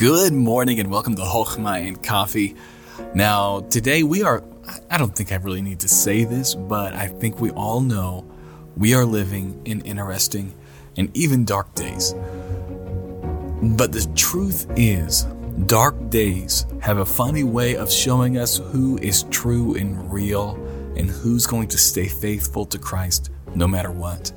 Good 0.00 0.32
morning 0.32 0.80
and 0.80 0.90
welcome 0.90 1.14
to 1.16 1.22
Hochma 1.22 1.86
and 1.86 2.02
Coffee. 2.02 2.56
Now, 3.12 3.60
today 3.60 4.02
we 4.02 4.22
are, 4.22 4.42
I 4.88 4.96
don't 4.96 5.14
think 5.14 5.30
I 5.30 5.36
really 5.36 5.60
need 5.60 5.80
to 5.80 5.88
say 5.88 6.24
this, 6.24 6.54
but 6.54 6.94
I 6.94 7.08
think 7.08 7.38
we 7.38 7.50
all 7.50 7.82
know 7.82 8.24
we 8.78 8.94
are 8.94 9.04
living 9.04 9.60
in 9.66 9.82
interesting 9.82 10.54
and 10.96 11.14
even 11.14 11.44
dark 11.44 11.74
days. 11.74 12.14
But 12.14 13.92
the 13.92 14.10
truth 14.16 14.66
is, 14.74 15.24
dark 15.66 16.08
days 16.08 16.64
have 16.80 16.96
a 16.96 17.04
funny 17.04 17.44
way 17.44 17.76
of 17.76 17.92
showing 17.92 18.38
us 18.38 18.56
who 18.56 18.96
is 19.02 19.24
true 19.24 19.74
and 19.74 20.10
real 20.10 20.54
and 20.96 21.10
who's 21.10 21.44
going 21.44 21.68
to 21.68 21.76
stay 21.76 22.08
faithful 22.08 22.64
to 22.64 22.78
Christ 22.78 23.28
no 23.54 23.68
matter 23.68 23.90
what. 23.90 24.32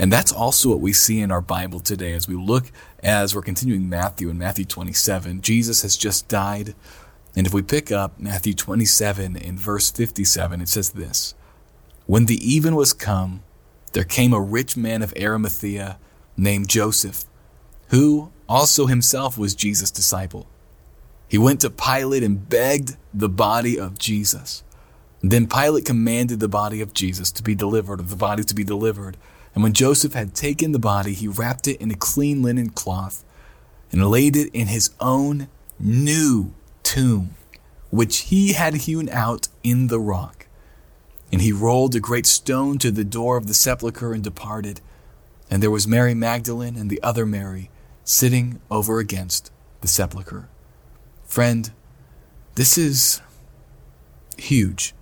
And 0.00 0.10
that's 0.10 0.32
also 0.32 0.70
what 0.70 0.80
we 0.80 0.94
see 0.94 1.20
in 1.20 1.30
our 1.30 1.42
Bible 1.42 1.78
today 1.78 2.14
as 2.14 2.26
we 2.26 2.34
look 2.34 2.72
as 3.02 3.34
we're 3.34 3.42
continuing 3.42 3.86
Matthew 3.86 4.30
in 4.30 4.38
Matthew 4.38 4.64
27. 4.64 5.42
Jesus 5.42 5.82
has 5.82 5.94
just 5.94 6.26
died. 6.26 6.74
And 7.36 7.46
if 7.46 7.52
we 7.52 7.60
pick 7.60 7.92
up 7.92 8.18
Matthew 8.18 8.54
27 8.54 9.36
in 9.36 9.58
verse 9.58 9.90
57, 9.90 10.62
it 10.62 10.70
says 10.70 10.92
this 10.92 11.34
When 12.06 12.24
the 12.24 12.36
even 12.36 12.76
was 12.76 12.94
come, 12.94 13.42
there 13.92 14.04
came 14.04 14.32
a 14.32 14.40
rich 14.40 14.74
man 14.74 15.02
of 15.02 15.12
Arimathea 15.20 15.98
named 16.34 16.70
Joseph, 16.70 17.26
who 17.88 18.32
also 18.48 18.86
himself 18.86 19.36
was 19.36 19.54
Jesus' 19.54 19.90
disciple. 19.90 20.46
He 21.28 21.36
went 21.36 21.60
to 21.60 21.68
Pilate 21.68 22.22
and 22.22 22.48
begged 22.48 22.96
the 23.12 23.28
body 23.28 23.78
of 23.78 23.98
Jesus. 23.98 24.64
Then 25.20 25.46
Pilate 25.46 25.84
commanded 25.84 26.40
the 26.40 26.48
body 26.48 26.80
of 26.80 26.94
Jesus 26.94 27.30
to 27.32 27.42
be 27.42 27.54
delivered, 27.54 28.00
or 28.00 28.04
the 28.04 28.16
body 28.16 28.44
to 28.44 28.54
be 28.54 28.64
delivered. 28.64 29.18
And 29.54 29.62
when 29.62 29.72
Joseph 29.72 30.12
had 30.12 30.34
taken 30.34 30.72
the 30.72 30.78
body, 30.78 31.12
he 31.12 31.28
wrapped 31.28 31.66
it 31.66 31.80
in 31.80 31.90
a 31.90 31.96
clean 31.96 32.42
linen 32.42 32.70
cloth 32.70 33.24
and 33.90 34.08
laid 34.08 34.36
it 34.36 34.50
in 34.52 34.68
his 34.68 34.90
own 35.00 35.48
new 35.78 36.52
tomb, 36.82 37.34
which 37.90 38.18
he 38.18 38.52
had 38.52 38.74
hewn 38.74 39.08
out 39.08 39.48
in 39.62 39.88
the 39.88 40.00
rock. 40.00 40.46
And 41.32 41.42
he 41.42 41.52
rolled 41.52 41.94
a 41.94 42.00
great 42.00 42.26
stone 42.26 42.78
to 42.78 42.90
the 42.90 43.04
door 43.04 43.36
of 43.36 43.46
the 43.46 43.54
sepulchre 43.54 44.12
and 44.12 44.22
departed. 44.22 44.80
And 45.50 45.62
there 45.62 45.70
was 45.70 45.86
Mary 45.86 46.14
Magdalene 46.14 46.76
and 46.76 46.90
the 46.90 47.02
other 47.02 47.26
Mary 47.26 47.70
sitting 48.04 48.60
over 48.70 48.98
against 48.98 49.50
the 49.80 49.88
sepulchre. 49.88 50.48
Friend, 51.24 51.70
this 52.56 52.76
is 52.76 53.20
huge. 54.36 54.94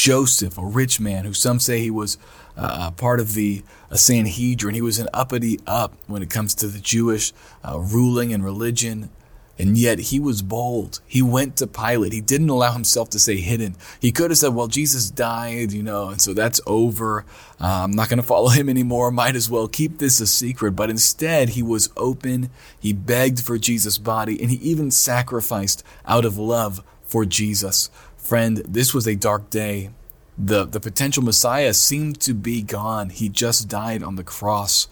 Joseph, 0.00 0.56
a 0.56 0.64
rich 0.64 0.98
man 0.98 1.26
who 1.26 1.34
some 1.34 1.60
say 1.60 1.78
he 1.78 1.90
was 1.90 2.16
uh, 2.56 2.90
part 2.92 3.20
of 3.20 3.34
the 3.34 3.62
uh, 3.90 3.96
Sanhedrin. 3.96 4.74
He 4.74 4.80
was 4.80 4.98
an 4.98 5.08
uppity 5.12 5.60
up 5.66 5.92
when 6.06 6.22
it 6.22 6.30
comes 6.30 6.54
to 6.54 6.68
the 6.68 6.78
Jewish 6.78 7.34
uh, 7.62 7.78
ruling 7.78 8.32
and 8.32 8.42
religion. 8.42 9.10
And 9.58 9.76
yet 9.76 9.98
he 9.98 10.18
was 10.18 10.40
bold. 10.40 11.00
He 11.06 11.20
went 11.20 11.56
to 11.56 11.66
Pilate. 11.66 12.14
He 12.14 12.22
didn't 12.22 12.48
allow 12.48 12.72
himself 12.72 13.10
to 13.10 13.18
stay 13.18 13.42
hidden. 13.42 13.76
He 14.00 14.10
could 14.10 14.30
have 14.30 14.38
said, 14.38 14.54
well, 14.54 14.68
Jesus 14.68 15.10
died, 15.10 15.70
you 15.70 15.82
know, 15.82 16.08
and 16.08 16.18
so 16.18 16.32
that's 16.32 16.62
over. 16.66 17.26
Uh, 17.60 17.82
I'm 17.84 17.90
not 17.90 18.08
going 18.08 18.22
to 18.22 18.26
follow 18.26 18.48
him 18.48 18.70
anymore. 18.70 19.10
Might 19.10 19.36
as 19.36 19.50
well 19.50 19.68
keep 19.68 19.98
this 19.98 20.18
a 20.18 20.26
secret. 20.26 20.70
But 20.72 20.88
instead, 20.88 21.50
he 21.50 21.62
was 21.62 21.90
open. 21.94 22.48
He 22.80 22.94
begged 22.94 23.40
for 23.40 23.58
Jesus' 23.58 23.98
body, 23.98 24.40
and 24.40 24.50
he 24.50 24.56
even 24.66 24.90
sacrificed 24.90 25.84
out 26.06 26.24
of 26.24 26.38
love 26.38 26.82
for 27.02 27.26
Jesus. 27.26 27.90
Friend, 28.22 28.58
this 28.58 28.94
was 28.94 29.08
a 29.08 29.16
dark 29.16 29.50
day. 29.50 29.90
The, 30.38 30.64
the 30.64 30.80
potential 30.80 31.22
Messiah 31.22 31.74
seemed 31.74 32.20
to 32.20 32.32
be 32.32 32.62
gone. 32.62 33.10
He 33.10 33.28
just 33.28 33.68
died 33.68 34.02
on 34.02 34.14
the 34.14 34.24
cross. 34.24 34.88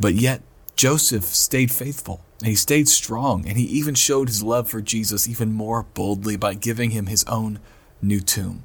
But 0.00 0.14
yet, 0.14 0.40
Joseph 0.74 1.24
stayed 1.24 1.70
faithful 1.70 2.22
and 2.40 2.48
he 2.48 2.54
stayed 2.54 2.88
strong 2.88 3.46
and 3.46 3.58
he 3.58 3.64
even 3.64 3.94
showed 3.94 4.28
his 4.28 4.42
love 4.42 4.68
for 4.68 4.80
Jesus 4.80 5.28
even 5.28 5.52
more 5.52 5.82
boldly 5.94 6.36
by 6.36 6.54
giving 6.54 6.90
him 6.90 7.06
his 7.06 7.22
own 7.24 7.60
new 8.00 8.20
tomb. 8.20 8.64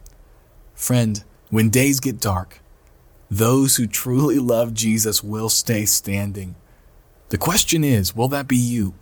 Friend, 0.73 1.23
when 1.49 1.69
days 1.69 1.99
get 1.99 2.19
dark, 2.19 2.61
those 3.29 3.75
who 3.75 3.85
truly 3.85 4.39
love 4.39 4.73
Jesus 4.73 5.23
will 5.23 5.49
stay 5.49 5.85
standing. 5.85 6.55
The 7.29 7.37
question 7.37 7.83
is, 7.83 8.15
will 8.15 8.29
that 8.29 8.47
be 8.47 8.55
you? 8.55 8.93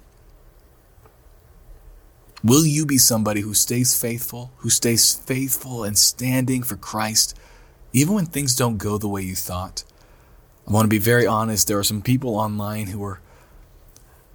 Will 2.45 2.63
you 2.63 2.85
be 2.85 3.00
somebody 3.00 3.41
who 3.41 3.56
stays 3.56 4.00
faithful, 4.00 4.51
who 4.57 4.69
stays 4.69 5.16
faithful 5.16 5.83
and 5.83 5.97
standing 5.97 6.61
for 6.61 6.75
Christ, 6.75 7.35
even 7.91 8.13
when 8.13 8.28
things 8.28 8.56
don't 8.56 8.78
go 8.78 9.00
the 9.00 9.07
way 9.07 9.23
you 9.23 9.33
thought? 9.33 9.83
I 10.67 10.72
want 10.72 10.85
to 10.85 10.89
be 10.89 11.00
very 11.00 11.25
honest. 11.25 11.67
There 11.67 11.79
are 11.79 11.84
some 11.84 12.03
people 12.03 12.35
online 12.35 12.85
who 12.88 13.03
are 13.03 13.19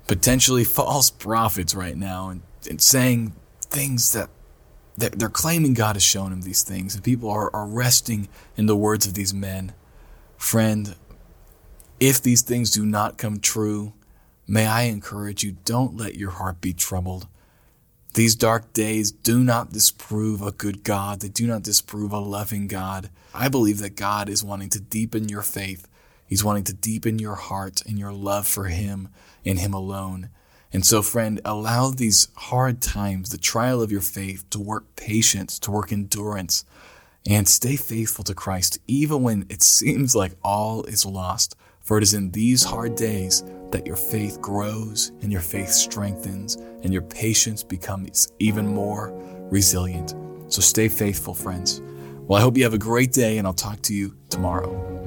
potentially 0.09 0.65
false 0.65 1.09
prophets 1.09 1.73
right 1.73 1.97
now 1.97 2.31
and, 2.31 2.43
and 2.69 2.83
saying 2.83 3.33
things 3.61 4.11
that 4.11 4.29
they're, 4.97 5.29
claiming 5.29 5.75
God 5.75 5.95
has 5.95 6.03
shown 6.03 6.31
them 6.31 6.43
these 6.43 6.65
things, 6.65 6.97
and 6.97 7.05
people 7.05 7.31
are, 7.31 7.49
are 7.55 7.67
resting 7.69 8.29
in 8.57 8.67
the 8.67 8.77
words 8.77 9.07
of 9.07 9.15
these 9.15 9.33
men. 9.33 9.73
Friend, 10.37 10.97
if 12.01 12.21
these 12.21 12.43
things 12.43 12.73
do 12.73 12.85
not 12.85 13.19
come 13.19 13.39
true, 13.39 13.93
may 14.49 14.67
I 14.67 14.83
encourage 14.83 15.45
you 15.45 15.59
don't 15.65 15.97
let 15.97 16.17
your 16.17 16.31
heart 16.31 16.61
be 16.61 16.73
troubled. 16.73 17.29
These 18.15 18.35
dark 18.35 18.73
days 18.73 19.13
do 19.13 19.45
not 19.45 19.73
disprove 19.73 20.43
a 20.43 20.51
good 20.51 20.83
God. 20.83 21.21
They 21.21 21.29
do 21.29 21.47
not 21.47 21.63
disprove 21.63 22.13
a 22.13 22.19
loving 22.19 22.67
God. 22.67 23.09
I 23.33 23.49
believe 23.49 23.79
that 23.79 23.95
God 23.95 24.29
is 24.29 24.43
wanting 24.43 24.71
to 24.71 24.81
deepen 24.81 25.29
your 25.29 25.43
faith. 25.43 25.87
He's 26.27 26.45
wanting 26.45 26.65
to 26.65 26.73
deepen 26.73 27.21
your 27.21 27.37
heart 27.37 27.83
and 27.87 27.99
your 27.99 28.13
love 28.13 28.49
for 28.49 28.65
Him 28.65 29.09
and 29.45 29.61
Him 29.61 29.73
alone. 29.73 30.31
And 30.73 30.85
so, 30.85 31.03
friend, 31.03 31.41
allow 31.45 31.91
these 31.91 32.29
hard 32.37 32.81
times, 32.81 33.31
the 33.31 33.39
trial 33.39 33.83
of 33.83 33.93
your 33.93 34.01
faith, 34.01 34.49
to 34.51 34.61
work 34.61 34.97
patience, 34.97 35.59
to 35.61 35.71
work 35.71 35.93
endurance, 35.93 36.65
and 37.29 37.49
stay 37.49 37.77
faithful 37.77 38.25
to 38.25 38.35
Christ, 38.35 38.79
even 38.87 39.23
when 39.23 39.47
it 39.49 39.63
seems 39.65 40.17
like 40.17 40.33
all 40.43 40.85
is 40.85 41.07
lost. 41.07 41.57
For 41.91 41.99
it 41.99 42.05
is 42.05 42.15
in 42.15 42.31
these 42.31 42.63
hard 42.63 42.95
days 42.95 43.43
that 43.73 43.85
your 43.85 43.97
faith 43.97 44.41
grows 44.41 45.11
and 45.23 45.33
your 45.33 45.41
faith 45.41 45.71
strengthens 45.71 46.55
and 46.55 46.93
your 46.93 47.03
patience 47.03 47.65
becomes 47.65 48.29
even 48.39 48.65
more 48.65 49.11
resilient. 49.51 50.15
So 50.47 50.61
stay 50.61 50.87
faithful, 50.87 51.35
friends. 51.35 51.83
Well, 52.29 52.39
I 52.39 52.43
hope 52.43 52.57
you 52.57 52.63
have 52.63 52.75
a 52.75 52.79
great 52.79 53.11
day, 53.11 53.39
and 53.39 53.47
I'll 53.47 53.53
talk 53.53 53.83
to 53.83 53.93
you 53.93 54.17
tomorrow. 54.29 55.00